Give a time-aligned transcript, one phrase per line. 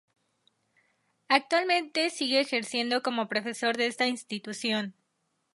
[1.27, 4.95] Actualmente sigue ejerciendo como profesor de esta institución.